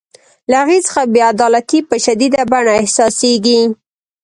له 0.49 0.57
هغې 0.61 0.79
څخه 0.87 1.01
بې 1.13 1.21
عدالتي 1.31 1.79
په 1.89 1.95
شدیده 2.05 2.41
بڼه 2.51 2.73
احساسیږي. 2.81 3.61